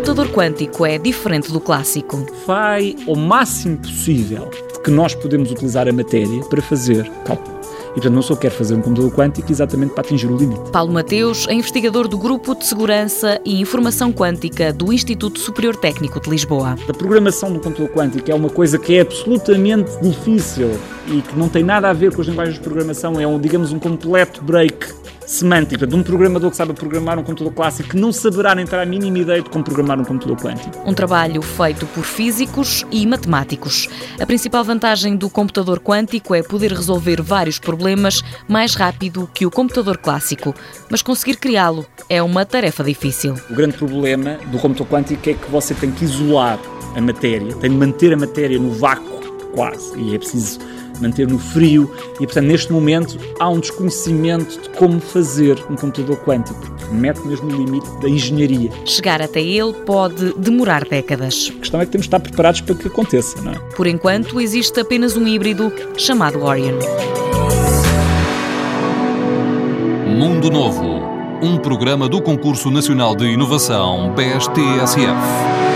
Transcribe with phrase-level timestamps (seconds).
[0.00, 2.24] computador quântico é diferente do clássico.
[2.46, 4.48] Vai ao máximo possível
[4.82, 7.60] que nós podemos utilizar a matéria para fazer cálculo.
[7.90, 10.70] E, portanto, não só quer fazer um computador quântico exatamente para atingir o limite.
[10.70, 16.18] Paulo Mateus é investigador do Grupo de Segurança e Informação Quântica do Instituto Superior Técnico
[16.18, 16.78] de Lisboa.
[16.88, 20.70] A programação do computador quântico é uma coisa que é absolutamente difícil
[21.08, 23.70] e que não tem nada a ver com as linguagens de programação, é, um, digamos,
[23.70, 24.99] um completo break
[25.30, 28.86] semântica de um programador que sabe programar um computador clássico que não saberá entrar a
[28.86, 30.76] mínima ideia de como programar um computador quântico.
[30.84, 33.88] Um trabalho feito por físicos e matemáticos.
[34.20, 39.50] A principal vantagem do computador quântico é poder resolver vários problemas mais rápido que o
[39.52, 40.52] computador clássico,
[40.90, 43.36] mas conseguir criá-lo é uma tarefa difícil.
[43.48, 46.58] O grande problema do computador quântico é que você tem que isolar
[46.96, 49.20] a matéria, tem de manter a matéria no vácuo
[49.54, 50.58] quase, e é preciso
[51.02, 56.16] manter no frio e, portanto, neste momento há um desconhecimento de como fazer um computador
[56.18, 58.70] quântico, que mete mesmo no limite da engenharia.
[58.84, 61.52] Chegar até ele pode demorar décadas.
[61.56, 63.58] A questão é que temos de estar preparados para que aconteça, não é?
[63.76, 66.78] Por enquanto, existe apenas um híbrido chamado Orion.
[70.06, 71.00] Mundo Novo,
[71.42, 75.69] um programa do Concurso Nacional de Inovação BSTSF.